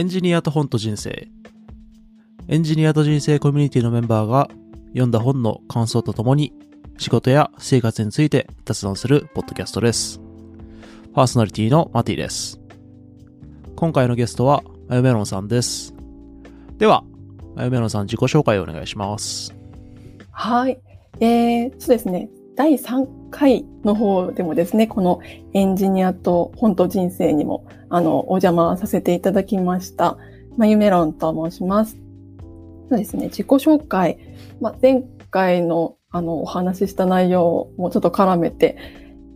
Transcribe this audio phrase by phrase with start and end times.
[0.00, 1.28] エンジニアと本と人生。
[2.48, 4.48] エンジニアと人生コミュニティのメンバーが
[4.92, 6.54] 読んだ本の感想とともに
[6.96, 10.18] 仕事や生活について雑談するポッドキャストです。
[11.12, 12.58] パーソナリティのマティです。
[13.76, 15.94] 今回のゲストはマヨメロンさんです。
[16.78, 17.04] では、
[17.54, 19.54] マヨメロンさん自己紹介をお願いします。
[20.30, 20.80] はい。
[21.20, 22.30] えー、そうですね。
[22.56, 25.20] 第3回の方でもですね、この
[25.52, 30.18] エンジニアと本と人生にも、あの、お邪魔させていただきました。
[30.56, 31.96] まゆメロンと申します。
[32.88, 34.18] そうですね、自己紹介。
[34.60, 38.76] ま、前回の、あの、お話しした内容もちょっと絡めて、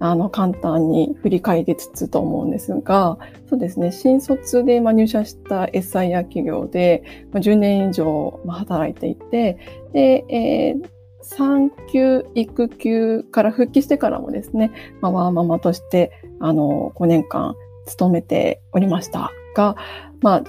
[0.01, 3.17] あの、簡単に振り返りつつと思うんですが、
[3.49, 9.59] そうですね、新卒で入社した SIR 企業で、10年以上働いていて、
[9.93, 10.95] で、えー
[11.25, 14.71] 産休、育休から復帰してからもですね、
[15.01, 17.57] まあ、ワーママとして、あの、5年間
[17.87, 19.77] 勤めておりましたが、
[20.21, 20.45] まあ、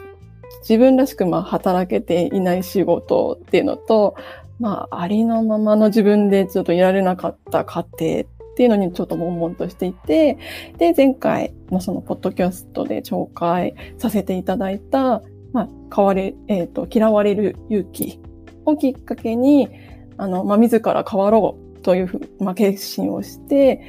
[0.67, 4.15] 自分らしくまあ働けていない仕事っていうのと、
[4.59, 8.25] まあ、ありのままの自分でちょっといられなかった家庭っ
[8.57, 10.37] ていうのにちょっと悶々としていて、
[10.77, 15.21] で、前回のそのポッドキャストで紹介させていただいた、
[15.53, 18.19] まあ、変われ、えっ、と、嫌われる勇気
[18.65, 19.69] をきっかけに、
[20.17, 23.81] あの、まあ、自ら変わろうというふう、まあ、決心をして、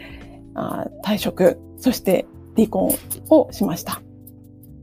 [0.54, 2.94] あ退職、そして離婚
[3.30, 4.00] をしました。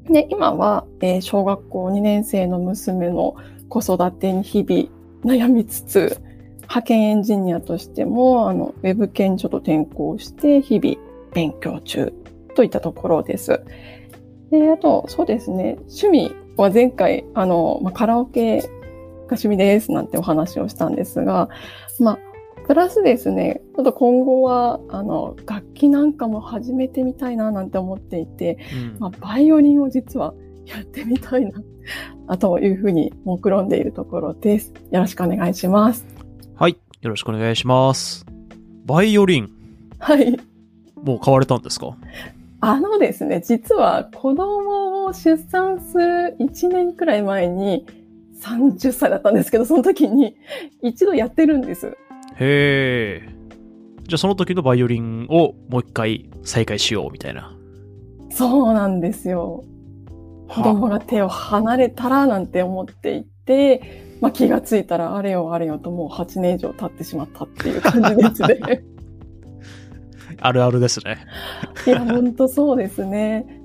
[0.06, 3.36] で、今は、えー小学校2年生の娘の
[3.70, 4.90] 子育てに日々
[5.24, 6.22] 悩みつつ、
[6.64, 10.96] 派遣エンジニアとしても、あの、ウェブ研所と転校して、日々
[11.34, 12.14] 勉強中
[12.56, 13.62] といったところです。
[14.52, 18.64] で、あと、そうですね、趣味は前回、あの、まあ、カラオケ
[19.34, 21.50] 趣味ですなんてお話をしたんですが、
[22.00, 22.20] まあ、
[22.66, 28.58] プラスですね、ちょっと今後は、あの、楽器なんかも始めてみたいななんて思っていて、
[28.96, 30.34] うんまあ、バイオリンを実は
[30.66, 31.62] やってみたいな、
[32.28, 34.74] あというふうに目論んでいるところです。
[34.92, 36.06] よろしくお願いします。
[36.56, 36.78] はい。
[37.02, 38.26] よろしくお願いします。
[38.86, 39.50] バイオリン、
[40.00, 40.40] はい。
[41.04, 41.98] もう買われたんですか？
[42.62, 47.86] あのですね、実は子供を出産する1年くらい前に
[48.44, 50.36] 30歳だったんですけど、その時に
[50.84, 51.88] 一度やってるんです。
[51.88, 53.30] へえ。
[54.04, 57.56] じゃあその時のバイオリンをもう一回再開しようみたいな。
[58.30, 59.64] そうなんですよ。
[60.50, 68.84] 子供が手を離れたらなんて思っていて、まあ、気がついたらあれよあれよともう8年以上経ってしまったっていう感じですね。
[70.40, 71.18] あるあるですね。
[71.88, 73.64] いや、本当そうですね。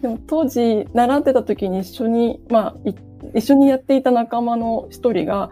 [0.00, 2.94] でも当時習ってた時に一緒に、まあ、い
[3.34, 5.50] 一緒にやっていた仲間の一人が、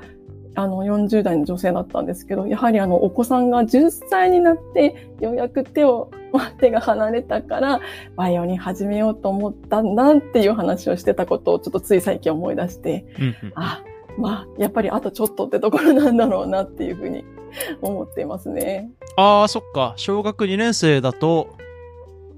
[0.55, 7.81] あの、40代の女性だったんですけど、やはりあの、お子さんが10歳になって、ようやく手を、ま あ手が離れたから、
[8.17, 13.83] バイオリン始めようと思ったんだっていう話をしてたことをちょっとつい最近思い出して、うんうんあ、
[14.19, 17.25] まあ、やっぱりあとちょっとってところなんだろうなっていうふうに
[17.83, 18.91] 思っていますね。
[19.17, 19.95] ああ、そっか。
[19.97, 21.49] 小学2年生だと、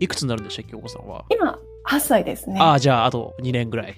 [0.00, 1.24] いくつになるんでしたっけ、お子さんは？
[1.30, 2.58] 今、8歳ですね。
[2.60, 3.94] ああ、じゃあ、あと2年ぐらい。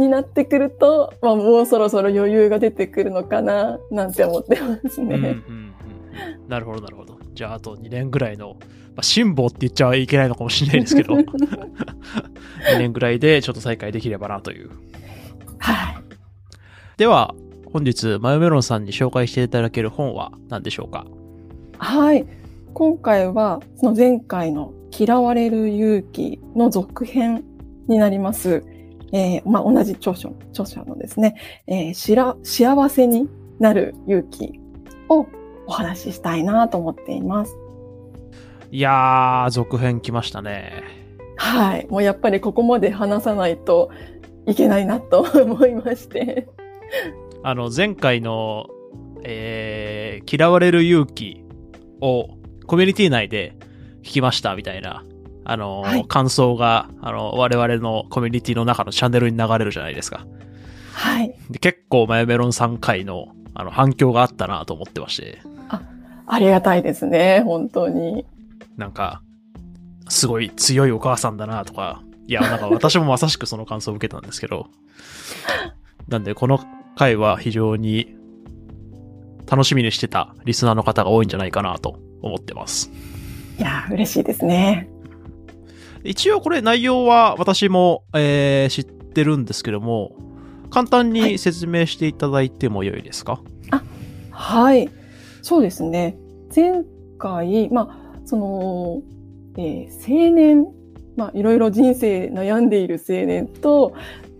[0.00, 5.16] になってくると、まあ、もうそろそろ余裕が出てくるのかな、なんて思ってますね。
[5.16, 5.72] うんうん
[6.48, 7.18] なるほど、なるほど。
[7.34, 8.56] じゃあ、あと2年ぐらいの、
[8.94, 11.26] まあ、辛抱って言っちゃいけないのかもしれないですけど、 2
[12.78, 14.70] 年ぐらいでちょっと再開できればなという。
[15.58, 15.96] はい。
[16.96, 17.34] では、
[17.72, 21.04] 本日、マヨメロンさんに紹介していただける本は何でしょうか？
[21.78, 22.24] はい。
[22.72, 27.44] 今回は、その前回の嫌われる勇気の続編
[27.88, 28.64] になります。
[29.12, 31.36] えーまあ、同じ著書、著者のですね、
[31.66, 33.28] えーしら、幸せに
[33.58, 34.60] なる勇気
[35.08, 35.26] を
[35.66, 37.56] お話ししたいなと思っています。
[38.70, 40.82] いやー、続編来ましたね。
[41.36, 41.86] はい。
[41.88, 43.90] もうやっぱりここまで話さないと
[44.46, 46.48] いけないなと思いまして。
[47.42, 48.66] あの、前回の、
[49.22, 51.44] えー、嫌われる勇気
[52.00, 52.28] を
[52.66, 53.54] コミュニティ内で
[54.02, 55.04] 聞きましたみたいな、
[55.48, 60.26] あの、はい感想が、あの、我々のコミュニティの中のチャンネルに流れるじゃないですか。
[60.92, 61.34] はい。
[61.50, 65.38] で結構、マヨメロンさん回の、あの、反響があったなと思ってまして、
[66.26, 67.40] ありがたいですね。
[67.44, 68.26] 本当に。
[68.76, 69.22] なんか、
[70.08, 74.66] すごい強いお母さんだなとか、いや、なんか私もまさしくその感想を受けたんですけど、
[76.08, 76.60] なんで、この
[76.96, 78.16] 回は非常に
[79.48, 82.90] 楽しみにしてたリスナーの方が多いんじゃないかなと思ってます。
[83.58, 84.88] いや、嬉しいですね。
[86.06, 90.12] 一応これ内容は私も、えー知ってるんですけども、
[90.70, 93.40] 簡単に説明していただいてもよいですか、
[94.30, 94.90] はい。
[95.42, 96.18] そうですね。
[96.54, 96.84] 前
[97.18, 99.02] 回、まあ、その、
[99.56, 100.66] えー青年、
[101.16, 103.94] まあ、いろいろ人生悩んでいる青年と、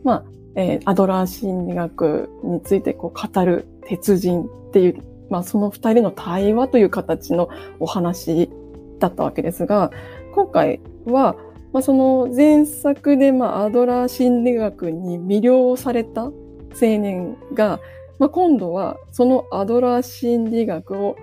[0.05, 0.25] まあ、
[0.57, 7.49] えーアドラー心理学についてこう語る鉄人っていう、まあ、その二人の対話という形の
[7.81, 8.51] お話
[8.99, 9.91] だったわけですが、
[10.35, 11.37] 今回は、
[11.73, 16.33] まあ、その前作で、まあ、アドラー心理学に魅了された青
[16.81, 17.81] 年が、
[18.19, 21.17] まあ、今度はそのアドラー心理学を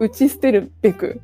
[0.00, 1.20] 打ち捨てるべく、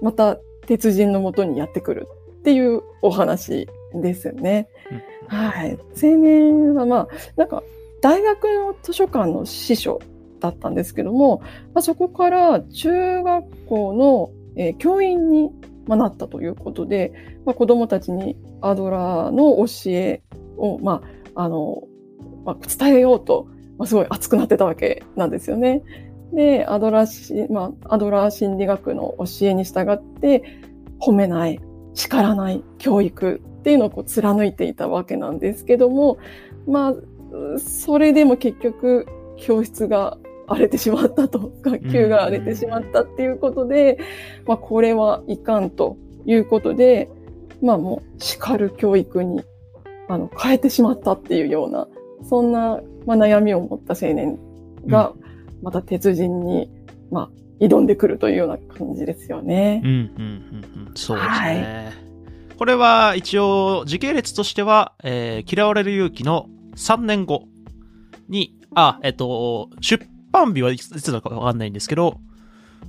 [0.00, 2.08] また鉄人のもとにやってくる
[2.40, 4.68] っていうお話ですよね。
[5.28, 5.78] はい。
[6.02, 7.62] 青年はまあ、なんか、
[8.00, 10.00] 大学の図書館の司書
[10.40, 11.40] だったんですけども、
[11.74, 15.50] まあ、そこから中学校の、えー教員に
[15.88, 17.12] まあなったということで、
[17.44, 20.22] まあ、子供たちにアドラーの教え
[20.58, 21.02] を、ま
[21.34, 21.82] あ、あの、
[22.44, 23.48] まあ、伝えようと、
[23.78, 25.82] まあ、すごい熱くなってたわけなんですよね。
[26.32, 30.60] で、アドラー、まあ、アドラー心理学の教えに従って、
[31.00, 31.60] 褒めない、
[31.94, 36.18] 叱らない教育っていうのをこう貫いていたわけなんですけども、
[36.66, 36.94] まあ、
[37.58, 39.06] それでも結局、
[39.38, 43.98] 教室が荒れてしまったと、学級が荒れてしまったっていうことで、
[44.46, 45.96] まあ、これはいかんと
[46.26, 47.08] いうことで、
[47.62, 49.42] まあもう叱る教育に、
[50.08, 51.88] あの、変えてしまったっていうような、
[52.28, 54.38] そんな、まあ、悩みを持った青年
[54.86, 55.12] が、
[55.62, 56.70] また鉄人に、
[57.10, 57.30] まあ、
[57.60, 59.90] 挑んでくるというような感じですよねうん。
[59.90, 61.92] うんうんうんそうですね。
[62.56, 67.44] これは一応時系列としては、えー嫌われる勇気の3年後
[68.28, 70.04] に、あ、えっと、出
[70.44, 72.20] 版日はいつだかわかんないんですけど、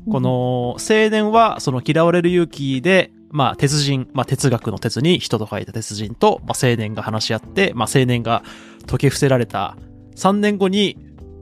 [0.10, 8.44] この青年はその嫌われる勇気で、まあ鉄人、まあ哲学の鉄に人と書いた鉄人と、まあ青年が話し合って、まあ青年が
[8.88, 9.78] 解き伏せられた
[10.16, 10.98] 3年後に、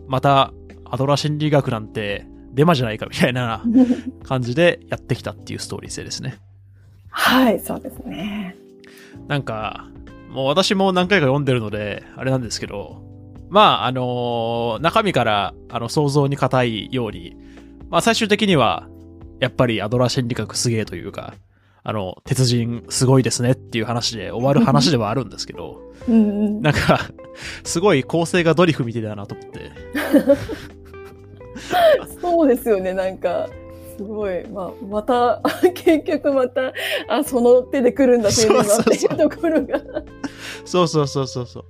[0.07, 0.53] また
[0.85, 6.37] アドラー心理学なんてデマじゃないかみたいなう ん感じでやってきたっていうストーリー性ですね。
[7.09, 8.55] はい、そうですね。
[9.27, 9.87] なんか、
[10.29, 13.01] もう私も何回か読んでるので、あれなんですけど、
[13.49, 17.35] まあ、あのー中身から、あの、想像に難いように、
[17.89, 18.87] まあ、最終的には、
[19.39, 21.33] やっぱりアドラー心理学すげえというか、
[21.83, 26.17] あの、鉄人すごいですねっていう話で終わる話ではあるんですけど、うんう
[26.49, 26.99] ん、なんか、
[27.63, 29.71] すごい構成がドリフみたいだなと思って。
[32.21, 33.47] そうですよね、なんか、
[33.97, 35.41] すごい、まあ、また、
[35.73, 36.73] 結局また、
[37.07, 39.79] あ、その手で来るんだ、青年はっていうところが。
[40.65, 41.65] そうそうそうそうそう。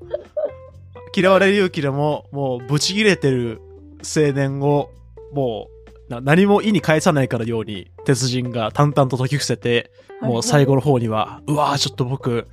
[1.17, 3.59] 嫌われる勇気でも、もう、ブチ切れてる
[4.03, 4.91] 青年を、
[5.33, 5.67] も
[6.09, 9.91] う、な何も意に返さないからように、鉄人が淡々と解き伏せて、
[10.21, 12.47] もう最後の方には、うわーちょっと僕、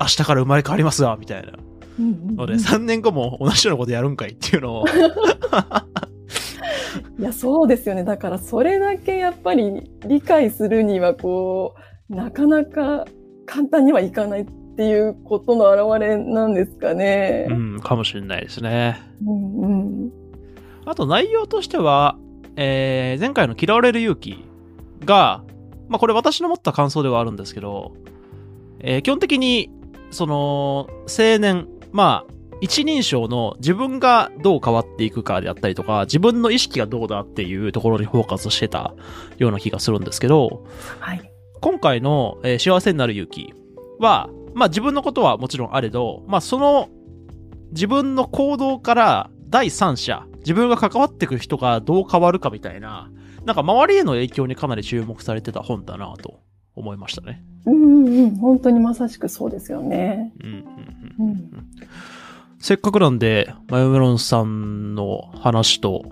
[0.00, 1.52] 明日から生まれ変わりますわ、みたいな。
[2.36, 4.84] ので、3年後も同じようなことやるんかいっていうのを、
[7.18, 8.04] いや、そうですよね。
[8.04, 11.74] だから、それだけやっぱり理解するには、こ
[12.08, 13.04] う、なかなか
[13.46, 17.46] 簡単にはいかないっていうことの表れなんですかね。
[17.48, 19.00] うん、かもしれないですね。
[19.24, 19.66] うんう
[20.08, 20.24] ん
[20.86, 22.18] あと内容としては、
[22.56, 24.44] えー、前回の嫌われる勇気
[25.04, 25.42] が、
[25.88, 27.94] まあこれ私の持った感想ではあるんですけど、
[28.80, 29.70] えー基本的に、
[30.10, 38.94] その、青年、まあ、一人称の自分がどう変わっていくかであったりとか、自分の意識がどうだっていうところにフォーカスしてた
[39.38, 40.66] ような気がするんですけど、
[41.00, 41.32] はい。
[41.60, 43.54] 今回の、えー幸せになる勇気
[43.98, 46.88] は、まあ自分のことはもちろんあれど、まあその
[47.72, 53.10] 自分の行動から第三者、自分が関わってくる人がどう変わるかみたいな、
[53.44, 56.40] なんか周りへの影響にかなり注目されてた本だなと
[56.74, 57.44] 思いましたね。
[57.66, 58.36] うんうんうん。
[58.36, 60.32] 本当にまさしくそうですよね。
[60.42, 60.62] うんうんう
[61.18, 61.50] うんん。
[62.58, 66.04] せっかくなんで、マヨメロンさんの話と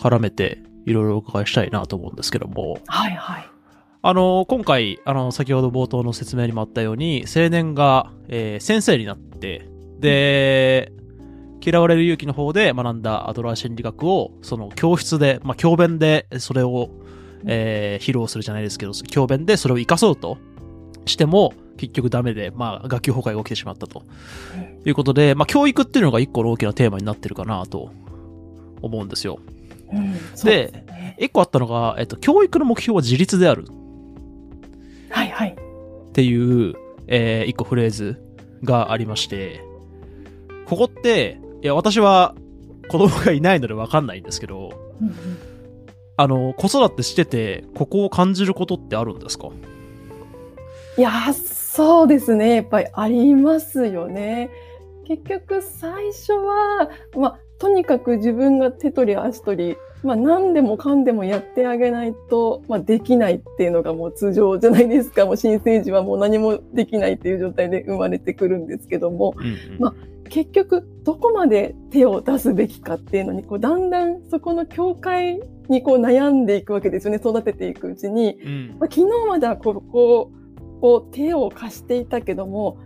[0.00, 3.48] 絡めていろいろお伺いしたいなと思うんですけども、はいはい。
[4.00, 10.92] あの、今回、あの、先ほど冒頭の説明にもあったように、青年が、えー先生になって、で、
[11.64, 16.90] 嫌われる勇気の方で学んだアドラー心理学を、その教室で、まあ、教鞭でそれを、
[17.44, 20.38] えー披露するじゃないですけど、教鞭でそれを活かそうと
[21.06, 24.04] しても、結局ダメで、まあ、学級崩壊が起きてしまったと。
[24.84, 27.90] いうことで、まあ、教育っていうのが一個の大きなテーマになってるかなと
[28.80, 29.40] 思うんですよ。
[29.92, 31.16] うん、ですね。
[31.18, 33.64] 一個あったのが、えっと、教育の目標は自立である。
[35.10, 35.56] はいはい。
[35.56, 36.74] っていう、
[37.06, 38.20] えー一個フレーズ
[38.64, 39.62] がありまして、
[40.66, 42.34] ここって、いや、私は
[42.88, 45.14] 子供がいないのでわかんないんですけど、うんうん
[46.20, 49.50] あの、子育てしてて、ここを感じることってあるんですか？
[50.96, 52.56] いやー、そうですね。
[52.56, 54.50] やっぱりありますよね。
[55.06, 65.26] 結局最初は、まあ、とにかく自分が手取り足取り、まあ、何でもかんでもやってあげないと、まあ、できないっていうのがもう通常じゃないですか。
[65.26, 69.94] もう新生児はもう何もできないっていう状態で生まれてくるんですけども、うんうんま
[70.28, 78.34] 結局どこまで手を出すべきかっていうのに、こうだんだんそこの境界にこう悩んでいくわけですよね、育てていくうちに。
[78.34, 80.30] うんまあ、昨日まではここ
[80.82, 82.78] を手を貸していたけども、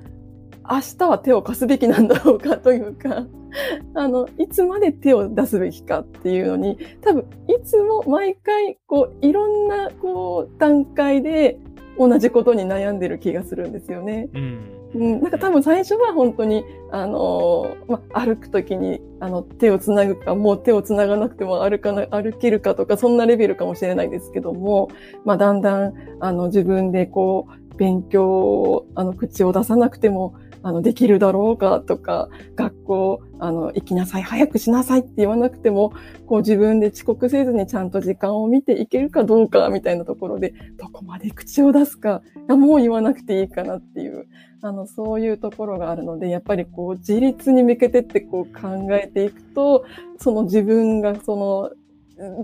[0.71, 3.27] 明日は手を貸すべきなんだろうかというか、
[3.95, 11.59] あの、いつまで手を出すべきかっていうのに、多分、いつも毎回、こう、いろんな、こう、段階で
[11.99, 14.29] 同じことに悩んでる気がするんですよね。
[14.35, 24.89] うんうん、なんか多分最初は本当に、あのーま、歩くときに、あの、手をつなぐか、もう手をつながなくても歩かな、歩けるかとか、そんなレベルかもしれないですけども、
[25.25, 35.93] まあ、だんだん、あの、自分でこう、勉強を、あの、口を出さなくても、あの、できるだろうかとか、学校、あの、行きなさい、早くしなさいって言わなくても、
[36.27, 44.27] こう自分で遅刻せずにちゃんと時間を見ていけるかどうかみたいなところで、どこまで口を出すか、いやもう言わなくていいかなっていう、
[44.63, 49.85] あの、そういうところがあるので、やっぱりこう、自立に向けてってこう考えていくと、
[50.19, 51.71] その自分がその、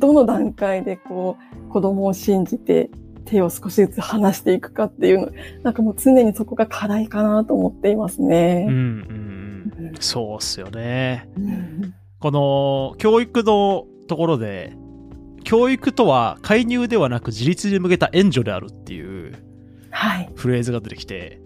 [0.00, 1.36] どの段階でこ
[1.68, 2.90] う、子供を信じて
[3.28, 5.28] 手を少しずつ離していくかっていうの、
[5.62, 8.64] なんかもう常にそこが課題かなと思っていますうんうね。
[8.64, 11.28] んうんそうっすよね。
[11.36, 14.72] うんこの教育のところで、
[15.44, 19.34] 教育とは介入ではなく自立に向けた援助であるっていう
[19.90, 20.30] はい。
[20.34, 21.40] フレーズが出てきて、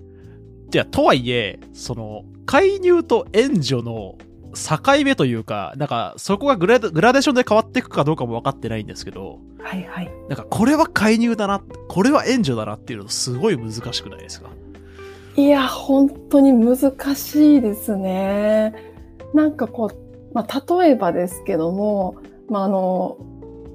[0.70, 4.16] じゃあ、とはいえ、その、介入と援助の
[4.54, 10.10] 境目というか、なんか、そこがグラデグラデーションで変わっていくかどうかも分かってないんですけど、はいはい。
[10.28, 14.50] なんか、これは介入だな、これは援助だなっていうのすごい難しくないですか？
[15.36, 18.74] いや、本当に難しいですね。
[19.32, 22.16] なんかこう、まあ、例えばですけども、
[22.48, 23.16] まあ、あの、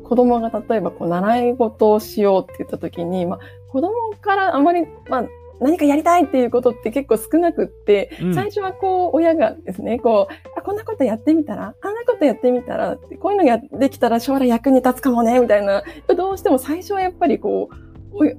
[0.04, 3.40] 子供が例えばこう習い事をしようって言った時に、まあ、
[3.72, 5.26] 子供からあまり、まあ、
[5.60, 15.84] 何かやりたいっていうことって結構少なくって、うん最初はこう、親がですね、こう、あ、こんなことやってみたら、あんなことやってみたらこういうのやできたら将来役に立つかもね、みたいな、
[16.16, 17.76] どうしても最初はやっぱりこう、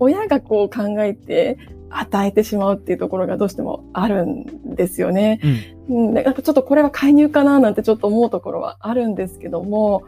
[0.00, 1.58] お親がこう考えて
[1.90, 5.40] 与えてしまうっていうところがどうしてもあるんですよね。
[5.88, 6.08] うん。
[6.08, 10.04] うん、でなんかちょっとこれは介入かななんてちょっと思うところはあるんですけども、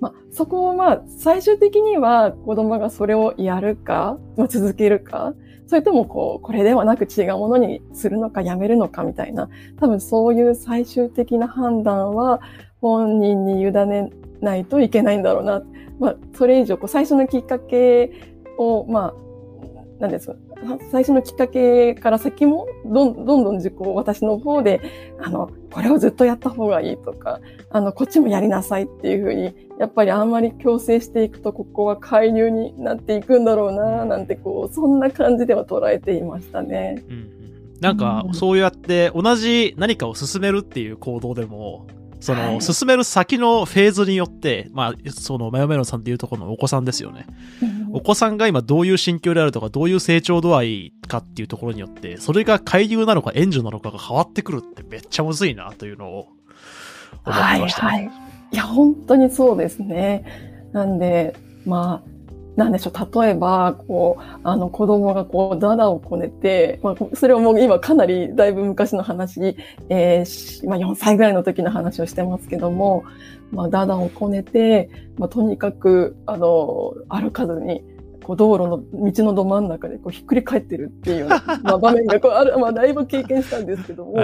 [0.00, 5.34] まあ、そこをまあ最終的には子供がそれをやるか、まあ、続けるか、
[5.66, 12.40] それともこう、これではなく違うものにするのかやめるのかみたいな、多分そういう最終的な判断は
[12.80, 15.62] 本人に委ねないといけないんだろうな。
[15.98, 18.12] まあ、それ以上こう最初のきっかけ
[18.58, 19.14] を、ま
[19.98, 20.34] あ、なんですか、
[20.90, 24.80] 最初のきっかけから先も、どんどんどん自己、私の方で、
[25.20, 37.02] あの、これをずっとやった方がいいとか、あの、こっちもやりなさいっていうふうに、やっぱりあんまり強制していくと、ここは介入になっていくんだろうな、なんてこう、そんな感じでは捉えていましたね。
[37.08, 37.80] うんうん。
[37.80, 38.34] なんかう、ん。
[38.34, 41.86] そうやって同じ何かを進めるっていう行動でも、
[42.24, 47.26] その、はい進める先のフェーズによって、まあ、その、マヨメロンさんっていうところのお子さんですよね。
[47.92, 56.26] お子さんが今どういう心境であるとか、どういう成長度合いかっていうところによって、それが介入なのか援助なのかが変わってくるってめっちゃむずいなというのを思
[57.24, 57.88] ってはいました、ね。
[57.88, 58.10] はい。
[58.52, 60.24] いや、本当にそうですね。
[60.72, 62.13] なんで、まあ、
[62.56, 63.22] なんでしょう。
[63.22, 69.56] 例えば、こう、あの子供がこう、ダダをこねて、まあ、それをもう今かなりだいぶ昔の話、
[69.88, 73.04] えーまあ4歳ぐらいの時の話をしてますけども、
[73.50, 77.82] まあ、ダダをこねて、まあ、とにかく、あの、歩かずに、
[78.24, 84.14] こう道路の道のど真ん中でこうひっくり返ってるっていうような、 まあ、場面がこうある、まあ、だいぶ経験したんですけども、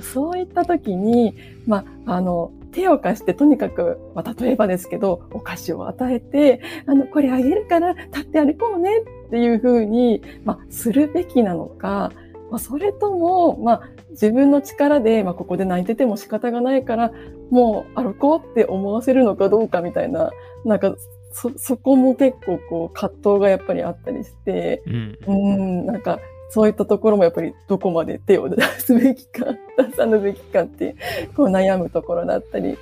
[0.00, 1.34] そういった時に、
[1.66, 8.90] まあ、あの、手を貸して、とにかく、まあ、例えばですけど、お菓子を与えて、あの、これあげるから、立って歩こうね
[9.26, 12.12] っていうふうに、まあ、するべきなのか、
[12.50, 17.12] まあ、それとも、まあ、自分の力で、まあ、ここで泣いてても仕方がないから、
[17.50, 20.30] もう歩こうって思わせるのかどうかみたいな、
[20.64, 20.94] なんか、
[21.32, 26.18] そ、そこも結構こう、葛藤がやっぱりあったりして、うんうん、なんか、
[26.50, 29.44] そういったところもやっぱりどこまで手を出すべきか、
[29.76, 30.96] 出さぬべきかって
[31.36, 32.78] こう悩むところだったり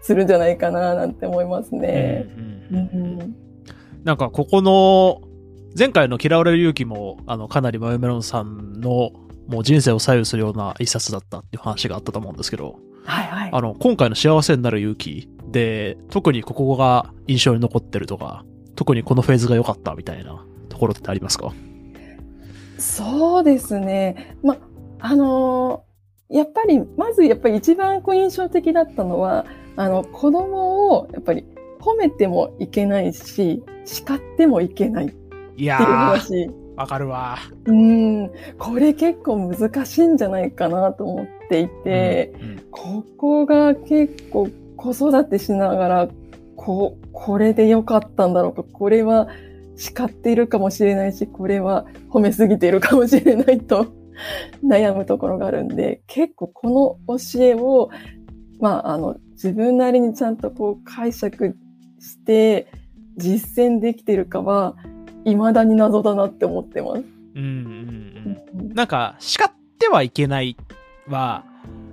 [0.00, 2.26] するんじゃないかななんて思いますね。
[4.04, 5.20] なんかここの、
[5.78, 9.10] 前回の嫌われる勇気も、あの、かなりマヨメロンさんの、
[9.46, 13.50] もう人生を左右するような一冊だったっていう話があったと思うんですけど、はいはい。
[13.52, 18.44] あの、今回の幸せになる勇気で、特にここが印象に残ってるとか、
[18.76, 21.52] 特にこのフェーズが良かったみたいなところってありますか？
[22.78, 24.36] そうですね。
[24.42, 24.56] ま、
[25.00, 25.90] あのー
[26.32, 31.44] やっぱり、まずやっぱり一番こう印象的だったのは、あの、子供をやっぱり
[31.80, 35.14] 褒めてもいけないし、叱ってもいけないって
[35.60, 36.48] いうー、話。
[36.76, 37.36] わかるわ。
[37.64, 38.30] うん、
[38.60, 44.48] これ結構難しいんじゃないかなと思っっていて、うんうんここが結構
[44.80, 46.08] 子育てしながら、
[46.56, 49.28] こう、これで良かったんだろうか、これは
[49.76, 53.88] 叱っているかもしれないし、これは褒めすぎているかもしれないと
[54.64, 57.90] 悩むところがあるんで、結構この教えを、
[58.58, 61.56] まあ、あの、自分なりにちゃんとこう解釈
[61.98, 62.66] して
[63.18, 64.76] 実践できているかは、
[65.24, 67.04] 未だに謎だなって思ってます。
[67.34, 70.56] うんうんうんなんか、叱ってはいけない
[71.06, 71.44] は、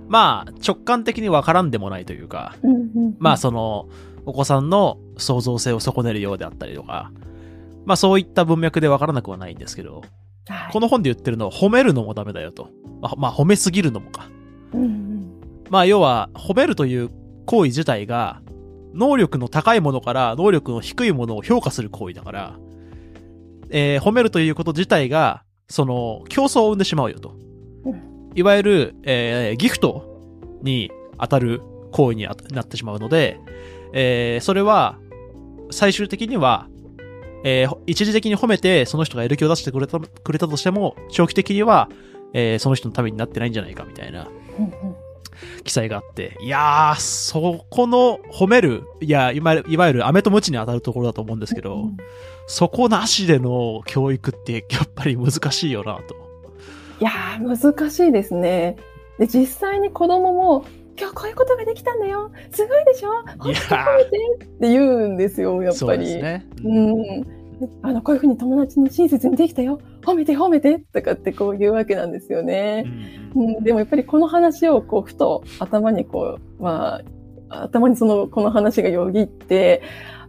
[0.08, 2.74] まあ、直感的にわからんでもないというか、うんう
[3.10, 3.88] んまあ、その、
[4.24, 7.12] お子さんの創造性を損ねるようであったりとか、
[7.84, 10.00] まあ、そういった文脈でわからなくはないんですけど、
[10.48, 12.70] はいこの本で言ってるのは褒めるのもダメだよと。
[13.02, 14.30] まあ、まあ褒めすぎるのもか。
[14.72, 15.08] うんうん
[15.68, 17.10] まあ、要は、褒めるという
[17.44, 18.40] 行為自体が、
[18.94, 22.58] 能力の高いものから能力の低いものを評価する行為だから、
[23.70, 27.47] えー褒めるということ自体が、その、競争を生んでしまうよとうん。
[28.34, 30.04] いわゆる、えーギフト
[30.62, 33.40] に当たる行為にあなってしまうので、
[33.92, 34.98] えーそれは、
[35.70, 36.68] 最終的には、
[37.44, 41.88] えー一時的に褒めて、その人がやる気を出してくれたくれたとしても、長期的には、
[42.32, 44.28] えーその人のためになってないんじゃないかみたいな
[45.64, 51.90] 記載があって、いやー、そこの褒める、いや、いわゆる、いわゆる飴とムチに当たるところだと思うんですけど、
[52.46, 56.27] そこなしでの教育ってやっぱり難しいよなと。
[57.00, 58.76] いやー、難しいですね。
[59.18, 60.64] で、実際に子供も、
[60.98, 62.32] 今日こういうことができたんだよ。
[62.50, 63.10] すごいでしょ？
[63.48, 64.10] いや褒めて
[64.44, 66.06] って言うんですよ、やっそうぱり。
[66.06, 66.46] ですね。
[66.64, 67.38] うん。
[67.82, 69.80] あの、こういうふうに友達に親切にできたよ。
[70.02, 72.82] 褒めて褒めてとかってこう言うわけなんですようね。
[72.82, 77.00] んうん、でもやっぱりこの話をこう、ふと頭にこう、ま
[77.48, 79.82] あ、頭にその、この話がよぎって、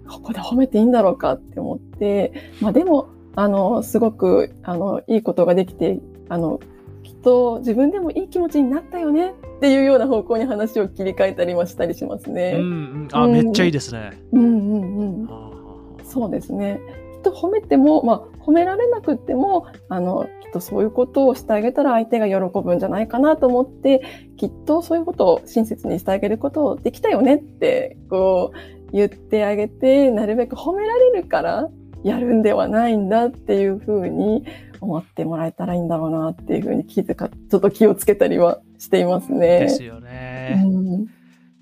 [0.08, 6.00] ここで褒めていいんだろうかって思って、まあでも、あの、すごく、あの、いいことができて、
[6.30, 6.60] あの、
[7.04, 12.52] きっと自分でもいい気持ちになったよねっていうような方向に話を切り替えたりはしたりしますうんね。
[12.56, 13.08] うん。
[13.12, 14.12] あ、うんめっちゃいいですね。
[14.32, 14.46] うんう
[14.80, 16.06] んうん。
[16.06, 16.80] そうですね。
[17.16, 24.02] きっと褒めても、まあ、褒められなくっても、あの、きっとそういうことをしてあげたら相手が喜ぶんじゃないかなと思って、
[24.38, 31.70] きっとそういうことを親切にしてあげることをできたよねって、こう、言ってあげて、なるべく褒められるから
[32.04, 34.46] やるんではないんだっていうふうに
[34.82, 39.60] 思ってもらえたらいいんだろうなっていうふうに気づか、ちょっと気をつけたりはしていますね。
[39.60, 40.64] ですようね。
[40.66, 41.08] ん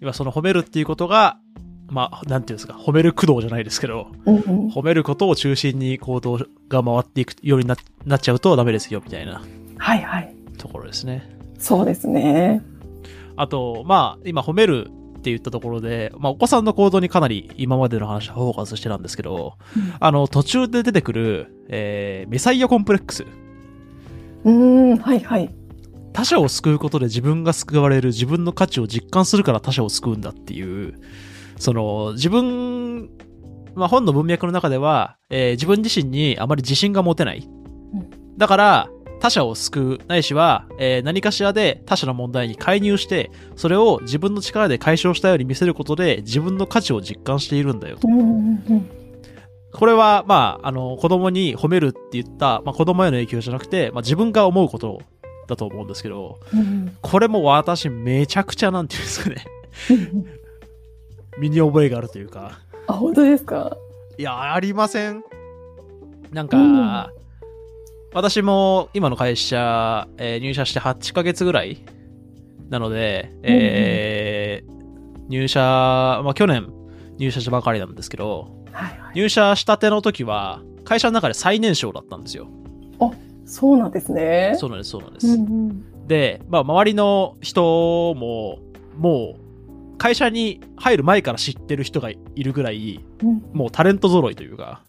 [0.02, 1.39] 今その褒めるっていうことが、
[1.89, 9.41] まあ、なんていうんですか、褒める駆動じゃないですけど、うんうん褒めることを中心に行動が回っていくようにななっちゃうとダメですよ、みたいな
[9.78, 10.36] はいはい。
[10.58, 11.28] ところですね。
[11.58, 12.62] そうですね。
[13.36, 14.89] あと、まあ、今褒める
[15.28, 19.58] って言ったところで、まあ、お子さんの行動にかなり今までの話はフォーカスしてたんですけど、
[20.00, 23.26] あの、途中で出てくる、えーメサイアコンプレックス。
[24.46, 25.54] うん、はいはい。
[26.13, 30.96] 他者を救うことで自分が救われる自分の価値を実感するから他者を救うんだっていう、
[31.58, 33.10] その、自分、
[33.76, 37.48] まあ、本の文脈の中では、えー自分自身にあまり自信が持てない。
[38.38, 47.97] だから、他者を救う、ないしは、えー何かしらで他者の問題に介入して、それを自分の力で解消したように見せることで自分の価値を実感しているんだよ
[49.73, 55.01] これは、まあ、あの、子供に褒めるって言った、まあ、子供への影響じゃなくて、まあ、自分が思うこと
[55.47, 59.45] だと思うんですけど、うんこれも私めちゃくちゃなんていうんですかね、
[59.91, 60.25] うん
[61.39, 63.77] 身に覚えがあるというか、あ、本当ですか？
[64.17, 65.23] いや、ありません。
[66.32, 67.16] なんか、うん
[68.17, 71.86] 私も今の会社、えー入社して8ヶ月ぐらい
[72.67, 76.67] なので、えー入社、まあ去年
[77.19, 79.13] 入社したばかりなんですけど、はいはい。
[79.13, 82.47] 入社したての時は、会社の中で最年少だったんですよ。
[83.45, 84.56] そうなんですね。
[84.58, 85.27] そうなんです、そうなんです。
[85.27, 88.58] うんうんで、まあ、周りの人も、
[88.97, 89.36] も
[89.93, 94.82] う、会社に入る前から知ってる人がいるぐらい、うんもうタレント揃いというか。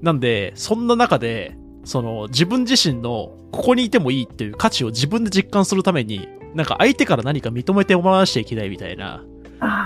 [0.00, 1.58] なんで、そんな中で、
[1.90, 9.24] その、自分自身の、ここにいてもいいっていう価値を自分で実感するために、なんか相手から何か認めてもらわなきゃいけないみたいな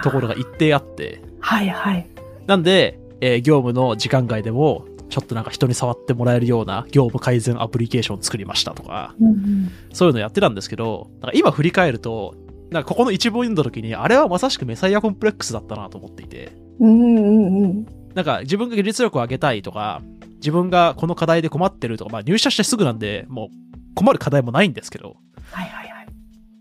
[0.02, 2.06] ところが一定あって、はいはい。
[2.46, 9.70] なんで、えー業務の時間外でも、ちょっとなんか人に触ってもらえるような業務改善アプリケーション作りましたとか、うんうん。
[9.94, 12.34] そういうのやってたんですけど、なんか今振り返ると、
[12.70, 17.86] なんかここの一文読んだ時に、あれはまさしくメサイアコンプレックスだったなと思っていて、うんうんうん。
[18.14, 20.02] なんか自分が技術力を上げたいとか、
[20.44, 25.16] 自分がこの課題で困ってるとか、まあ入社してすぐなんで、もう困る課題もないんですけど、
[25.50, 26.06] はいはいはい。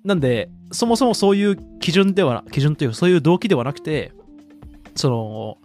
[0.05, 4.13] なんで、そもそもそういう基準では、基準というかそういう動機ではなくて、
[4.95, 5.57] その、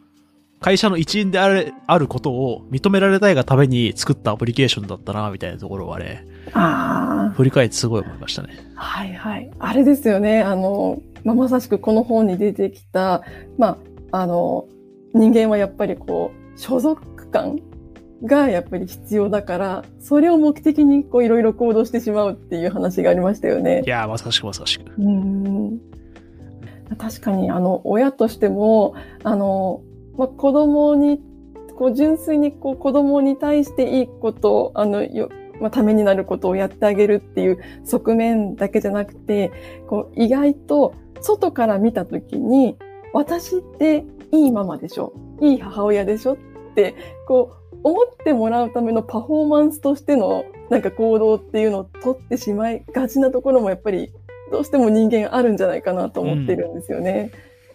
[0.61, 8.59] 会社の一員であるあることを認められたいがために作ったアプリケーションだったな、みたいなところはね、あ振り返ってすごい思いましたね。
[8.75, 9.49] あ、はいはい。
[9.61, 10.43] あれですよね。
[10.43, 13.23] あの、まあ、まさしくこの本に出てきた、
[13.59, 13.79] ま
[14.11, 14.67] あ、あの、
[15.15, 17.61] 人間はやっぱりこう、所属感
[18.25, 23.89] がやっぱり必要だから、それを目的にこういろいろ行動してしまうっていう話がありましたよねい。
[23.89, 24.85] やー、まさしくまさしく。
[24.99, 25.81] うん
[26.97, 29.83] 確かに、あの、親としても、あの、
[30.17, 31.21] まあ、子供に、
[31.77, 35.29] こう、純粋に、こう、子供に対していいこと、あの、よ、
[35.61, 39.53] まあ、ためになることをやってあげるっていう側面だけじゃなくて、
[39.87, 42.79] こう、意外と、外から見たときに、
[43.13, 45.13] 私っていいママでしょ？
[45.43, 46.33] いい母親でしょ？
[46.35, 46.37] っ
[46.75, 46.95] て、
[47.27, 54.13] こう、思ってもらうためのパフォーマンスとしての、なんか行動っていうのを取ってしまいがちなところもやっぱり
[54.51, 57.31] どうしても人間あるんじゃないかなと思ってるんですよね。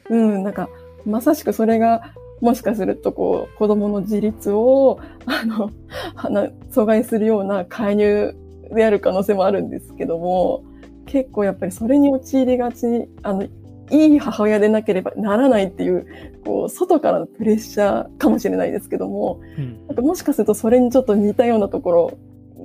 [0.10, 0.70] うん、なんか、
[1.06, 5.72] まさしくそれが、もしかすると、こう、子供の自立を、あの、
[6.72, 8.36] 阻害するような介入
[8.74, 10.64] である可能性もあるんですけども、
[11.06, 13.46] 結構やっぱりそれに陥りがち、あの、
[13.94, 16.08] いい母親でなければならないっていう、
[16.44, 22.18] こう、外からのプレッシャーかもしれないですけども、うんなんかもしかするとそれにちょっと似たようなところ、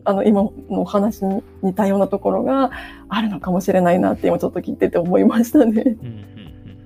[0.05, 2.71] あの、今のお話に似たようなところが
[3.09, 5.83] あるのかもしれないなって今ちょっと聞いてて思いましたね。
[5.83, 6.07] うん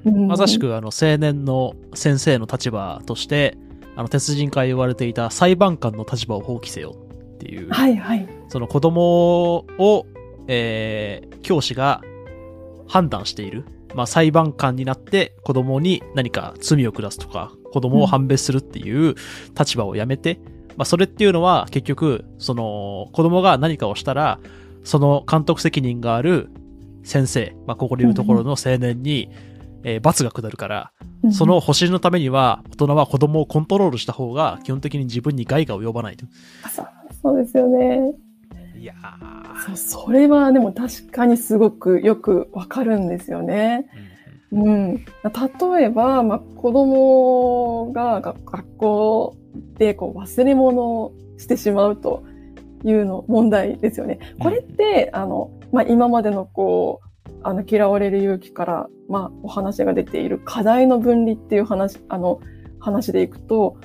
[0.06, 0.58] うんうんまさし。
[0.58, 3.56] くあの青年の先生の立場として、
[3.94, 6.96] あの鉄人会言われていた裁判官の立場を放棄せよ
[7.34, 8.28] っていう、はいはい。
[8.48, 10.06] その子供を、
[10.48, 12.00] えー教師が
[12.86, 13.64] 判断している。
[13.94, 19.14] まあ裁判官になって子供に何か罪を下すとか、子供を判別するっていう
[19.58, 20.40] 立場をやめて、
[20.76, 24.38] まあそれっていうのは結局、その子供が何かをしたら、
[24.84, 26.50] その監督責任がある
[27.04, 29.28] 先生、まあここでいうところの青年に、
[29.84, 30.92] えー罰が下るから、
[31.24, 36.26] うんその保身のためには、大人は子供をコントロールした方が、基本的に自分に害が及ばないと。
[37.22, 38.12] そうですよね。
[38.82, 38.94] いや
[39.76, 43.88] それはでも確かにすごくよくわかるんですよね。
[44.50, 49.36] うん、例えば、まあ、子供がが学校
[49.78, 52.24] でこう忘れ物をしてしまうと
[52.84, 54.18] いうの問題ですよね。
[54.40, 62.40] これって、あの、まあ、今までのこう、あの、嫌われる勇気から、まあ、お話が出ている課題の分離っていう話、あの、
[62.80, 63.76] 話でいくと、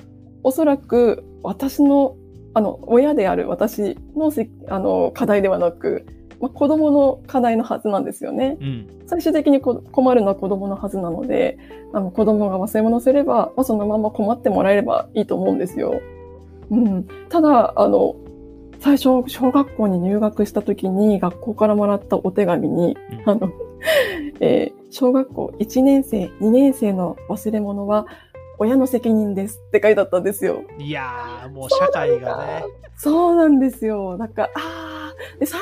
[0.42, 2.16] おそらく私の、
[2.54, 6.06] あの、親である私のせあの課題ではなく、
[6.40, 8.56] まあ、子供の課題のはずなんですよね。
[8.60, 8.86] うん。
[9.06, 11.58] 最終的にこ困るのは子供のはずなので、
[11.92, 16.00] あの子供が忘れ物すれば、まあ、そのまま困ってもらえればいいと思うんですよ。
[16.70, 17.06] うん。
[17.28, 18.16] ただ、あの、
[18.80, 23.50] 最初、小学校に入学した時に学校からもらったお手紙に、うんあの、
[24.40, 28.06] えー小学校1年生、2年生の忘れ物は
[28.58, 30.62] 親の責任ですって書いてあったんですよ。
[30.78, 32.64] いやー、もう社会がね。
[32.96, 34.18] そうなんですよ。
[34.18, 35.60] だから、ああ、で、3、4年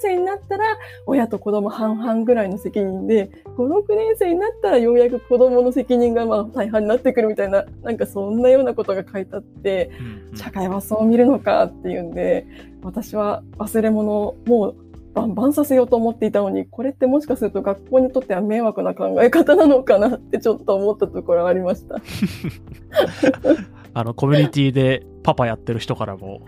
[0.00, 0.64] 生になったら、
[1.06, 12.46] 親と子供半々ぐらいの責任で、5、6年生になったらようやく子供の責任がまあ大半になってくるみたいな、なんかそんなようなことが書いてあって、うん社会はそう見るのかっていうんで、
[12.82, 14.76] 私は忘れ物をもう
[15.14, 21.96] バンバンさせようと思っていたのに、これってもしかすると学校にとっては迷惑な考え方なのかなってちょっと思ったところがありました。
[23.94, 26.40] あの、コミュニティでパパやってる人からも、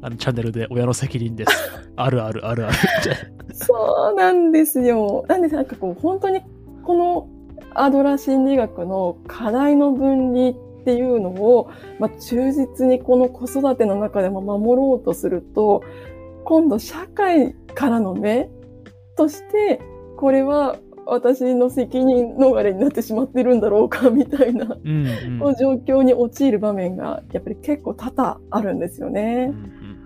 [0.00, 1.52] あの、チャンネルで親の責任です。
[1.96, 2.74] あるあるあるある。
[3.52, 5.24] そうなんですよ。
[5.28, 6.42] なんでなんかこう本当に
[6.84, 7.28] この
[7.74, 15.82] アドラー心理学の課題の分離っていうのを、まあ、忠実にこの子育ての中でも守ろうとすると、
[16.46, 18.48] 今度社会からの目
[19.16, 19.80] として、
[20.16, 25.06] これは私の責任逃れになってしまっているんだろうかみたいな、うん
[25.42, 25.54] うん。
[25.56, 29.52] 状況に陥る場面がやっぱり結構多々あるんですよね。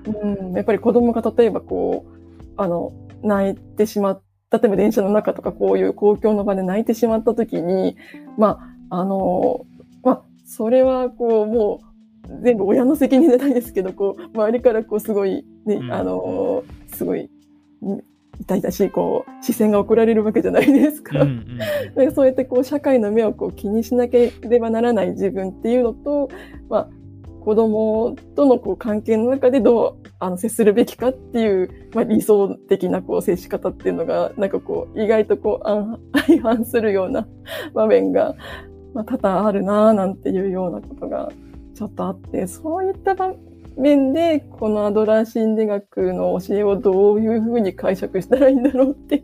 [0.06, 7.96] うん、やっぱり子供が例えばこう、あの、泣いてしまっ例えば電車の中とかこういう公共の場で泣いてしまった時に、
[8.36, 8.58] ま
[8.90, 9.64] あ、あの、
[10.02, 11.89] まあ、それはこう、もう、
[12.42, 17.28] 全部親の責任じゃないですけど、こう、周りからこう、すごい、ね、うんあの、すごい、ん
[18.40, 21.20] 痛々しい、こう、視線が送られるわけじゃないですか。
[21.20, 21.58] うんうん
[21.94, 26.28] でそうやってこう社会の目をこう気にしなければならない自分っていうのと、
[26.68, 26.88] まあ、
[27.40, 37.26] 子供とのこう関係の中でどうあの接するべきかっていう、まあ、理想的なこう接し方っていうのがなんかこう意外とこうあ 相反するような
[37.72, 38.34] 場面が、
[38.94, 41.30] まあ、多々あるなぁなんていうようなことが
[41.80, 43.32] ちょっとあってそういった場
[43.78, 49.22] 面でこのアドラー心理学の教えをどういうふうに解釈したらいいんだろうって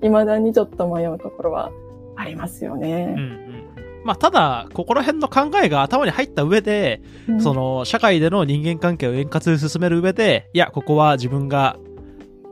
[0.00, 1.70] 未だにちょっと迷うところは
[2.16, 3.14] ありますよね。
[3.14, 3.64] うんうん。
[4.04, 7.40] まあ、ただ、ここら辺の考えが頭に入った上で、うん。
[7.42, 11.76] その、社会での人間関係を円滑に進める上で、いや、ここは自分が、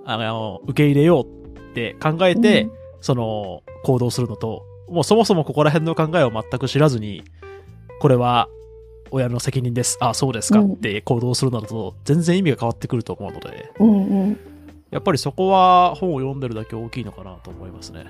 [0.05, 2.71] あの、受け入れようって考えて、うん。
[3.01, 7.25] その、行動するのと、もうそもそもここら辺の考えを全く知らずに、
[8.01, 8.49] これは、
[9.11, 9.99] 親の責任です。
[10.01, 14.41] あ、そうですかうんって行動するのだと、全然意味が変わってくると思うので、うんうん。
[14.91, 18.07] やっぱりそこは本を読んでるだけ大きいのかなと思いますね。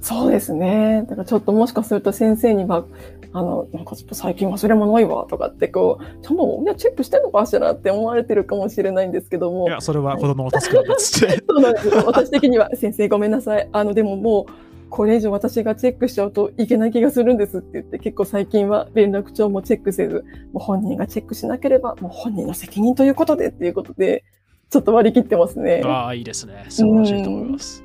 [0.00, 1.04] そうですね。
[1.08, 2.84] だからちょっともしかすると先生には、
[3.32, 9.68] あの、なんかちょっと最近忘れ物多いわとかってこう、ちゃんと親チェックしてんのかしらって思われてるかもしれないんですけども。
[9.68, 11.44] いや、それは子供の助けなんですって。
[11.46, 12.02] そうなんですよ。
[12.06, 13.68] 私的には、先生ごめんなさい。
[13.70, 24.24] あの、でももう、これ以上私がチェックしちゃうといけない気がするんですって言って、結構最近は連絡帳もチェックせず、もう本人がチェックしなければ、もう本人の責任ということでっていうことで、
[24.68, 25.82] ちょっと割り切ってますね。
[25.84, 26.66] ああ、いいですね。
[26.68, 27.84] 素晴らしいと思います。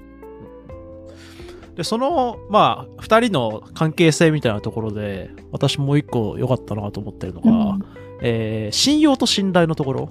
[1.76, 7.84] で、その、まあ、二人の関係性みたいなところで、私もう一個良かったなと思ってるのが、うん
[8.22, 10.10] えー信用と信頼のところ。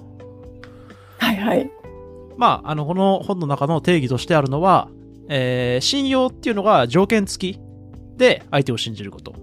[1.17, 1.69] はいはい。
[2.37, 4.89] まあ、あの、この本の中の定義としてあるのは、
[5.29, 7.59] えー信用っていうのが条件付き
[8.17, 9.33] で相手を信じること。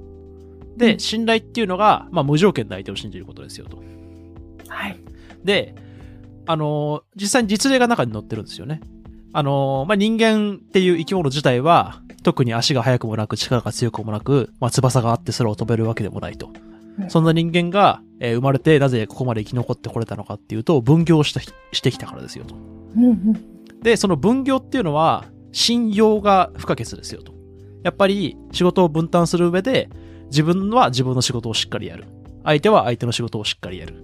[0.77, 3.83] で、うん信頼っていうのが、まあ、無条件で相手を信じることですよと。
[4.68, 4.99] はい。
[5.45, 5.75] で、
[6.47, 8.81] あのー実際に実例が中に載ってるんですよね。
[9.33, 16.47] あのーまあ、人間っていう生き物自体は、特に足が速くもなく、力が強くもなく、まあ、翼があって空を飛べるわけでもないと。
[16.99, 22.55] うんそんな人間が、えー生まれてなぜここまで生き残ってこれたのかっていうと、分業したしてきたからですよと。
[22.55, 27.32] うんうんで、その分業っていうのは、信用が不可欠ですよと。
[27.82, 29.88] やっぱり仕事を分担する上で、
[30.26, 32.06] 自分は自分の仕事をしっかりやる。
[32.44, 33.94] 相手は相手の仕事をしっかりやる。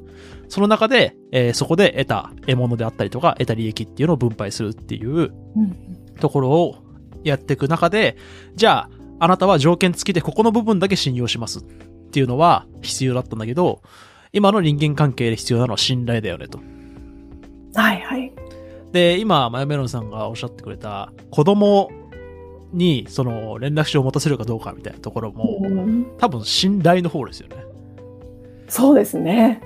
[0.48, 5.10] その中で、えーそこで得た獲物であったりとか、得た利益っていうのを分配するっていう
[5.56, 5.76] うん
[6.20, 6.76] ところを
[7.24, 8.16] やっていく中で、
[8.54, 11.62] じゃあ、あなたは条件付きでここの部分だけ信用しますっ
[12.10, 13.82] ていうのは必要だったんだけど、
[14.32, 16.60] 今の人間関係で必要なのは信頼だよねと。
[17.74, 18.32] はいはい。
[18.92, 21.90] で、今、マヨメロンさんがおっしゃってくれた、子供
[22.72, 27.56] に、その、連絡帳を持たせるかどうかみたいなところも、うん多分信頼の方ですよね。
[28.68, 29.62] そうですね。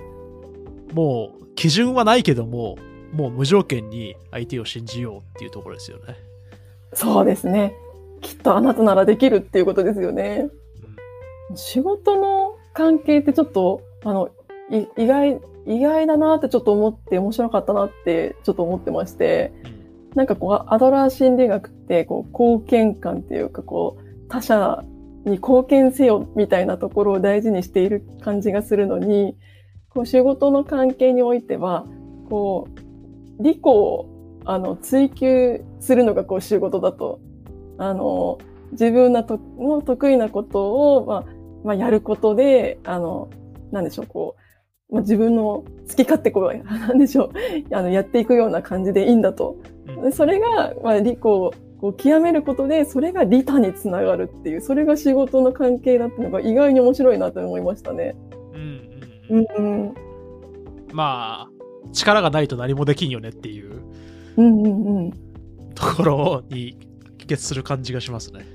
[0.93, 2.77] もう、基準はないけども、
[3.13, 6.17] もう無条件に相手を信じようっていうところですよね。
[6.95, 7.75] そうですね。
[8.21, 10.49] きっとあなたならできるっていうことですよね。
[11.55, 14.31] 仕事の関係ってちょっと、あの、
[14.71, 19.83] い意外、意外だなってちょっと思って面白かったなってちょっと思ってまして、うん
[20.15, 24.85] なんかこう、アドラー心理学って、こう、貢献感っていうか、こう、他者
[25.25, 29.37] に貢献せよみたいなところを大事にしている感じがするのに、
[29.89, 31.87] こう、仕事の関係においては、
[32.29, 32.69] こ
[33.39, 34.07] う、利己を、
[34.45, 37.21] あの、追求するのがこう、仕事だと。
[37.79, 38.39] あの、
[38.73, 41.25] 自分のとの得意なことを、まあ、
[41.65, 43.31] まあ、やることで、あの、
[43.71, 44.42] なんでしょう、こう、
[44.93, 45.65] まあ、自分の好
[45.97, 47.31] き勝手こう、なんでしょう、
[47.75, 49.57] あの、やっていくような感じでいいんだと。
[49.89, 58.15] うんでそれが、まあ、利己をこう極めることで、それが利他につながるっていう、それが仕事の関係だっていうのが意外に面白いなと思いましたね。
[58.55, 59.95] うんうんうんうん、うん、
[60.93, 61.51] まあ、
[61.93, 63.83] 力がないと何もできんよねっていう
[64.37, 65.11] うん、うん、うん。
[65.75, 66.77] ところに
[67.19, 68.47] 帰結する感じがしますね。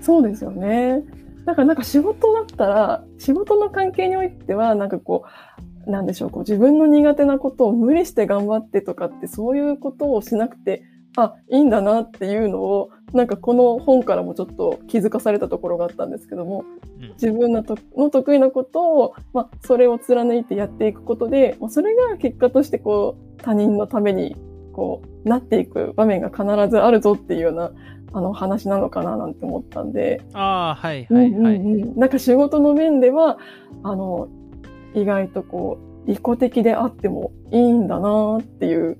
[0.00, 1.02] そうですよね。
[1.44, 5.24] だからなんか仕事だったら、仕事の関係においては、なんかこ
[5.86, 10.82] う、なんでしょう、こう自分の苦手なことを無理して頑張ってとかって、そういうことをしなくて、
[11.16, 16.64] あ、いいんだなっていうのを、なんかこの本からもちょっと気づかされたところがあったんですけども、
[17.00, 17.08] うん。
[17.12, 24.36] 自分のとの得意なことを、まあ、それを貫いてやっていくことで、まあ、それが結果としてこう、他人のために、
[24.74, 27.70] こう、なっていく場面が必ずあるぞっていうような、
[28.12, 31.30] あの話なのかななんて思ったんで、ああ、はいはいはい。
[31.30, 33.38] うんうんうんなんか仕事の面では、
[33.82, 34.28] あの、
[34.94, 38.98] 意外とこう、利己的であってもいいんだなっていう、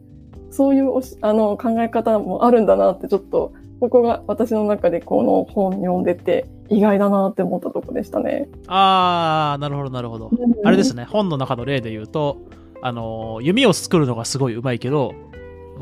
[0.51, 8.49] そういうあの考え方もあるんだなってちょっと、ここが私の中でこの本読んでて意外だなって思ったとこでしたね。
[8.67, 10.31] ああ、なるほどなるほど。
[10.65, 12.39] あれですね、本の中の例で言うと、
[12.83, 15.13] あの、弓を作るのがすごい上手いけど、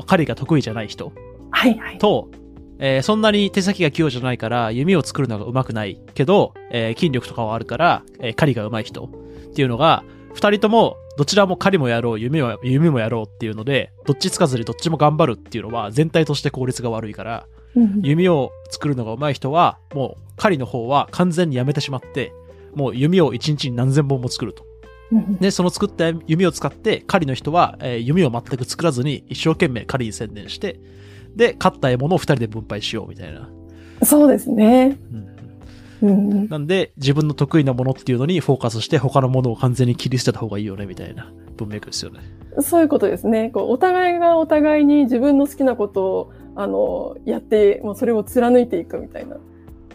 [0.05, 1.11] 狩りが得意じゃない人
[1.51, 1.97] はいはい。
[1.97, 2.29] と、
[2.79, 10.03] えーそんなに手先が器用じゃないから、弓を作るのが上手くないけど、えー筋力とかはあるから、えー狩りが上手い人っていうのが、
[10.33, 22.33] 二人とも、どちらも狩りもやろう、弓も、弓もやろうっていうので、どっちつかずにどっちも頑張るっていうのは、全体として効率が悪いから、うん弓を作るのが上手い人は、もう狩りの方は完全にやめてしまって、
[22.75, 24.65] もう弓を一日に何千本も作ると。
[25.11, 30.79] うんで、その作った弓を使って、狩りの人は、えー弓を全く作らずに、一生懸命狩りに専念して、
[31.35, 33.49] で、勝った獲物を二人で分配しようみたいな。
[34.03, 34.97] そうですね。
[35.11, 35.27] うん
[36.03, 42.19] うんうんなんで、自分の得意なものっていうのにフォーカスして、他のものを完全に切り捨てた方がいいよね、みたいな文脈ですよね。
[42.59, 43.49] そういうことですね。
[43.49, 49.37] こうお互いがお互いに自分の好きなことをあのやって、もうそれを貫いていくみたいな。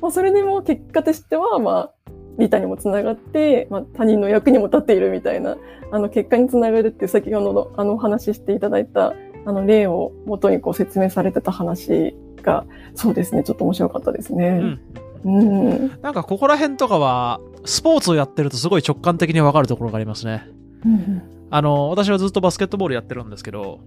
[0.01, 1.93] まあ、それでも結果としては、まあ、
[2.39, 5.57] 利他にもつながって、まあ、他人の役にも立っているみたいな、
[5.91, 14.51] あの、結果につながるっていう先ほどの、あの、お話ししていただいた、あの、例を元にこう説明されてた話が、そうですね、ちょっと面白かったですうね。
[14.51, 14.81] ん。
[15.25, 15.91] うん。
[16.01, 20.47] なんか、ここら辺とかは、スポーツをやってるとすごい直感的にわかるところがありますね。
[20.85, 23.81] うんあの、私はずっとバスケットボールやってるんですけど、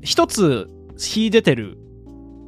[0.00, 1.76] 一つ秀でてる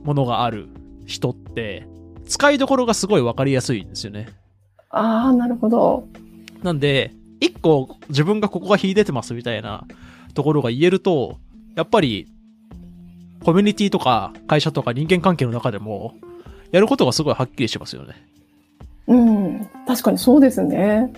[0.05, 0.69] ものがある
[1.05, 1.87] 人って、
[2.27, 4.29] 使いどころがすごいわかりやすいんですよね。
[4.93, 6.07] ああ、なるほど。
[6.63, 9.85] なんで、一個自分がここが秀でてますみたいな
[10.35, 11.39] ところが言えると、
[11.75, 12.29] やっぱり、
[13.43, 16.15] コミュニティとか会社とか人間関係の中でも、
[16.71, 18.15] やることがすごいはっきりしますよね。
[19.09, 19.69] うん。
[19.87, 21.13] 確かにそうですね。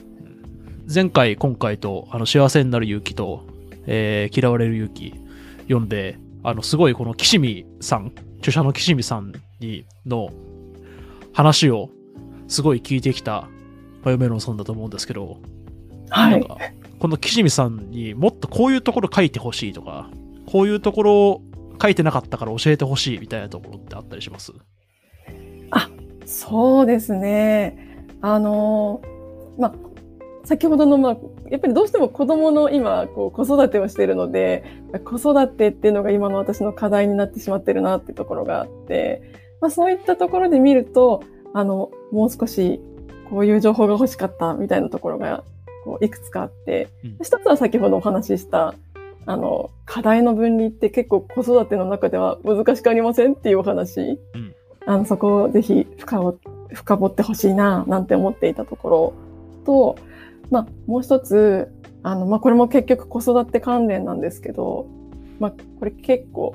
[0.93, 3.45] 前回、今回と、あの、幸せになる勇気と、
[3.87, 5.15] えー嫌われる勇気
[5.63, 10.31] 読んで、あの、すごいこの岸見さん、著者の岸見さんに、の
[11.33, 11.91] 話を、
[12.49, 13.49] すごい聞いてきた、
[14.05, 15.39] バイオメロンさんだと思うんですけど、
[16.11, 16.47] はい。
[16.99, 20.11] この岸見さんにもっとこういうところ書いてほしいとか、
[20.47, 21.43] こういうところを
[21.81, 24.53] 書いてなかったから教えてほしいみたいなところってあったりします？
[26.27, 28.07] そうですね。
[28.23, 29.03] あの、
[29.59, 29.75] まあ、
[30.45, 31.17] 先ほどの、まあ、
[31.51, 34.65] やっぱりどうしても子供の今、こう、子育てをしているので、
[35.05, 39.23] 子育てっていうのが今の私の課題になってしまってるなっていうところがあって、
[39.61, 42.81] まあ、そういったところで見ると、あの、もう少し、
[43.31, 45.45] こういう情報が欲しかったみたいなところが、
[45.85, 48.75] こう、いくつかあって、うん一つは先ほどお話しした、
[49.27, 54.19] あの、課題の分離って結構子育ての中では難しくありませんっていうお話。
[54.35, 54.55] うん
[54.87, 56.39] あの、そこをぜひ深を
[56.73, 59.15] 深掘ってほしいな、なんて思っていたところ
[59.65, 59.97] と、
[60.51, 64.87] まあ、もう一つ、あの、まあ、これも結局子育て関連なんですけど、
[65.41, 66.55] まあ、これ結構、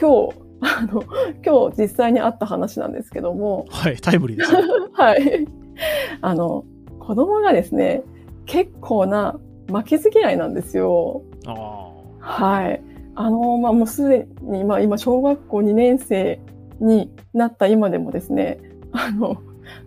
[0.00, 1.02] 今日、あの、
[1.44, 4.62] 今日実際にあった話なんですけども、はい、タイムリーですね。
[4.94, 5.46] はい。
[6.20, 6.64] あの、
[6.98, 8.02] 子供がですね、
[8.46, 9.38] 結構な
[9.70, 11.22] 負けず嫌いなんですよ。
[11.46, 11.88] あ
[12.20, 12.82] はい。
[13.14, 16.40] あの、まあ、もうすでに、まあ、今、小学校2年生
[16.80, 18.60] になった今でもですね、
[18.92, 19.38] あの、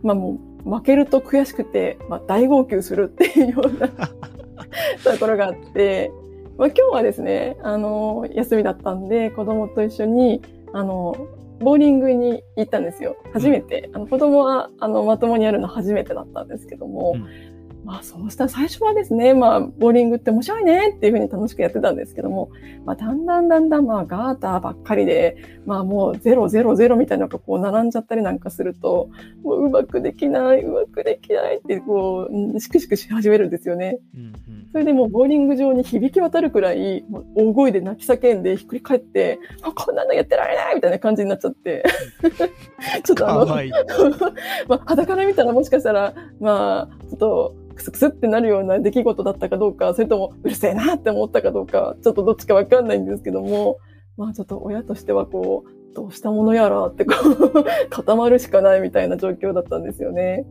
[0.04, 3.88] まあ、もう、負けると悔しくて、まあ、大号泣するっていうような
[5.04, 6.12] ところがあって、
[6.58, 10.42] まあ、今日はですね、あの、休みだったんで、子供と一緒に、
[10.74, 11.16] あの、
[11.62, 13.16] ボーリングに行ったんですよ。
[13.34, 13.90] 初めて。
[13.94, 17.51] あの子供は、あの、まともにやるの初めてだったんですけども、うん
[17.84, 22.50] まあそうしたら最初はですね、まあボーリングって面白いねっていうふうに楽しくやってたんですけども、
[22.86, 29.10] まあだんだんだんだんまあガーターばっかりで、まあもうゼロゼロゼロみたいなのがこう並んじゃったりなんかすると、
[29.44, 34.00] もううまくできない、うまくできないってこう、うんしくしくし始めるんですよね。
[34.16, 37.04] うんうんそれでもうボーリング場に響き渡るくらい、
[37.36, 41.84] 大声で泣き叫んでひっくり返って、あこんなのやってられないみたいな感じになっちゃって。
[43.04, 43.46] ちょっとあの。
[44.68, 53.78] まあ、肌から見たらもしかしたら、まあ、ちょっと、クスクスってなるような出来事だったかどうか、それとも、うるせえなって思ったかどうか、ちょっとどっちかわかんないんですけども、
[54.18, 60.46] まあ、ちょっと親としてはこう、どうしたものやらってこう、 固まるしかないみたいな状況だったんですよね。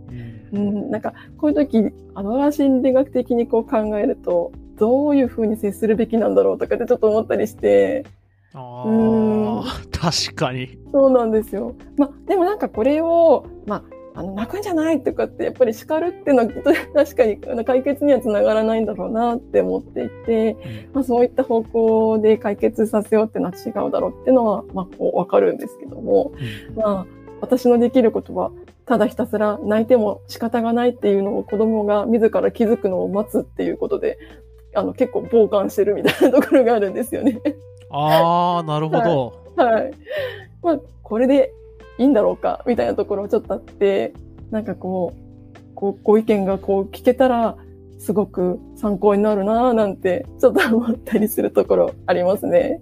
[0.53, 8.05] ううんん、なんか、こういう時、アドラー心理学的にこう考えると、どういうふうに接するべきなんだろうとかってちょっと思ったりして、
[8.53, 10.79] あうんあ、確かに。
[10.93, 11.75] そうなんですよ。
[11.97, 16.49] まあ、でもなんかこれを、まあ、あの、泣くんじゃないとかって、やっぱり叱るっていうのは、
[16.95, 20.57] 確かにあの解決にはつながらないんだろうなって思っていて、
[20.93, 26.33] まあ、そういった方向で解決させようっていうのは違うだろうっていうのは、まあ、こう、わかるんですけども、
[26.77, 27.07] うんまあ、
[27.41, 28.51] 私のできることは、
[28.87, 34.19] ただひたすら泣いても仕方がないっていうのを子供が自ら気づくのを待つっていうことで、
[34.75, 37.41] あの、結構傍観してるみたいなところがあるんですよね。
[37.91, 39.33] ああ、なるほど。
[39.57, 39.93] はい。
[40.63, 41.53] まあ、これで
[42.01, 44.15] いいんだろうか、みたいなところちょっとあって、
[44.51, 47.57] なんかこう、こう、ご意見がこう聞けたら、
[47.99, 52.81] すごく参考になるなぁなんて、ちょっと思ったりするところありますね。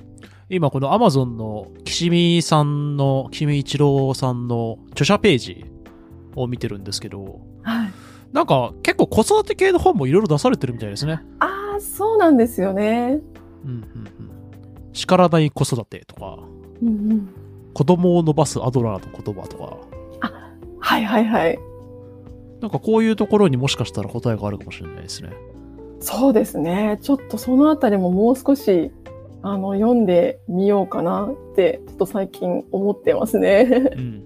[0.48, 5.64] 今この Amazon の岸見さんの、岸見一郎さんの著者ページ
[6.36, 7.90] を見てるんですけど、はい。
[8.32, 11.24] なんか結構子育て系の本もいろいろ出されてるみたいですね。
[11.40, 13.20] ああ、そうなんですよね。
[13.64, 14.30] うんうんうん。
[14.92, 16.38] 叱らない子育てとか、
[16.80, 17.47] うんうん。
[17.78, 19.76] 子供を伸ばすアドラーの言葉とか、
[20.80, 21.56] はいはいはい。
[22.60, 25.30] なんかこういうところにもしかしたら答えがあるかもしれないですね。
[26.00, 26.98] そうですね。
[27.02, 28.90] ちょっとそのあたりももう少し、
[29.42, 33.68] あの、読んでみようかなって、ちょっと最近思ってますね。
[33.70, 34.24] うん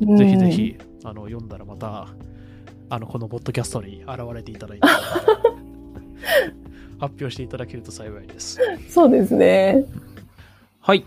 [0.00, 0.16] うんうん。
[0.16, 2.08] ぜひぜひ、あの、読んだらまた
[2.88, 4.88] あの、このポッドキャストに現れていただいて、
[6.98, 8.58] 発表していただけると幸いです。
[8.88, 9.84] そうですね。
[10.80, 11.04] はい。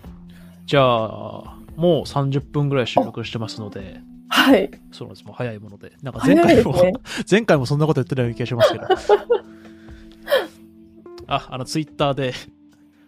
[0.66, 4.72] じゃあ、もう30分ぐらい収録してますので、はい。
[4.92, 5.26] そうなんです。
[5.26, 5.94] もう早いもので。
[6.02, 6.94] なんか前回も、ね。
[7.30, 8.86] 前回もそんなこと言ってないような気がしますけど。
[11.28, 12.34] あ、あの、ツイッターで、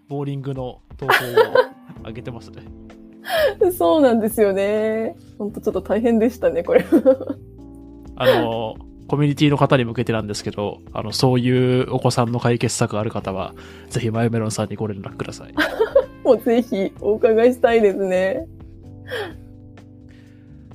[0.08, 2.64] ボーリングの投稿を上げてますね。
[3.78, 5.16] そうなんですよね。
[5.38, 6.86] 本当ちょっと大変でしたね、これ。
[8.16, 8.76] あの、
[9.08, 13.53] コミュニティの方に向けてなんですけど、あの、そういうお子さんの解決策がある方は、
[13.89, 15.53] ぜひマヨメロンさんにご連絡ください。
[16.28, 18.46] もうぜひお伺いしたいですね。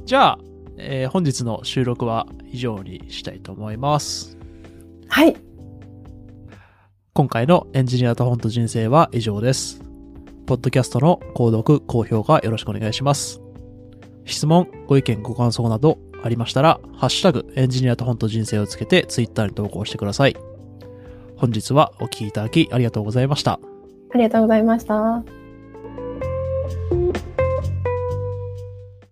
[0.07, 0.39] じゃあ、
[0.79, 4.39] えー本日の収録は以上にしたいと思います。
[5.09, 5.37] はい。
[7.13, 9.83] 今回のエンジニアと本と人生は以上です。
[10.47, 13.43] ポッドキャストの購読、高評価よろしくお願いします。
[14.25, 20.37] 質問、ご意見、ご感想などありましたら、ハッシュタグエンジニアと本と人生をつけてツイッターに投稿してください。
[21.37, 23.61] 本日はお聞きいただきありがとうございました。
[24.15, 25.42] ありがとうございました。